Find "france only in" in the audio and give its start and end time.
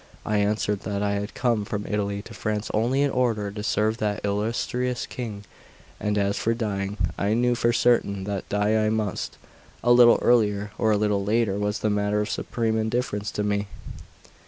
2.33-3.11